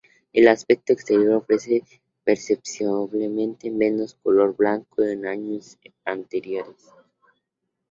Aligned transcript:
El 0.33 0.47
aspecto 0.47 0.93
exterior 0.93 1.35
ofrece 1.35 1.83
perceptiblemente 2.23 3.69
menos 3.69 4.15
color 4.15 4.55
blanco 4.55 4.95
que 4.95 5.11
en 5.11 5.27
años 5.27 5.77
anteriores. 6.05 6.89